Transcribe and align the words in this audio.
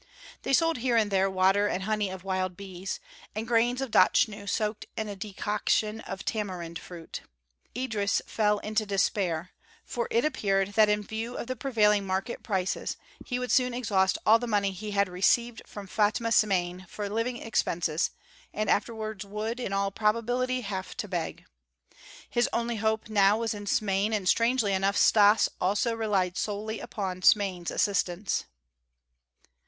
They 0.41 0.51
sold 0.51 0.77
here 0.79 0.97
and 0.97 1.11
there 1.11 1.29
water 1.29 1.67
and 1.67 1.83
honey 1.83 2.09
of 2.09 2.23
wild 2.23 2.57
bees, 2.57 2.99
and 3.35 3.47
grains 3.47 3.81
of 3.81 3.91
dochnu 3.91 4.49
soaked 4.49 4.87
in 4.97 5.07
a 5.07 5.15
decoction 5.15 6.01
of 6.07 6.25
tamarind 6.25 6.79
fruit. 6.79 7.21
Idris 7.77 8.19
fell 8.25 8.57
into 8.57 8.83
despair, 8.87 9.51
for 9.85 10.07
it 10.09 10.25
appeared 10.25 10.69
that 10.69 10.89
in 10.89 11.03
view 11.03 11.37
of 11.37 11.45
the 11.45 11.55
prevailing 11.55 12.03
market 12.03 12.41
prices 12.41 12.97
he 13.23 13.37
would 13.37 13.51
soon 13.51 13.75
exhaust 13.75 14.17
all 14.25 14.39
the 14.39 14.47
money 14.47 14.71
he 14.71 14.89
had 14.89 15.07
received 15.07 15.61
from 15.67 15.85
Fatma 15.85 16.31
Smain 16.31 16.87
for 16.89 17.07
living 17.07 17.37
expenses 17.37 18.09
and 18.51 18.71
afterwards 18.71 19.23
would, 19.23 19.59
in 19.59 19.71
all 19.71 19.91
probability, 19.91 20.61
have 20.61 20.97
to 20.97 21.07
beg. 21.07 21.45
His 22.27 22.49
only 22.51 22.77
hope 22.77 23.07
now 23.07 23.37
was 23.37 23.53
in 23.53 23.67
Smain, 23.67 24.13
and 24.13 24.27
strangely 24.27 24.73
enough 24.73 24.97
Stas 24.97 25.47
also 25.61 25.93
relied 25.93 26.37
solely 26.37 26.79
upon 26.79 27.21
Smain's 27.21 27.69
assistance. 27.69 28.45